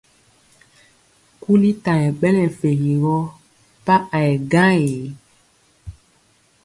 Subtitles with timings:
[1.41, 3.15] Kuli ta nyɛ ɓɛ nɛ fegi gɔ
[3.85, 5.01] pa a yɛ gaŋ ee.